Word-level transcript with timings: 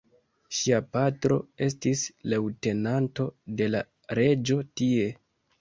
Ŝia 0.59 0.79
patro 0.95 1.35
estis 1.67 2.01
leŭtenanto 2.33 3.29
de 3.61 3.71
la 3.75 3.85
reĝo 4.23 4.59
tie. 4.83 5.07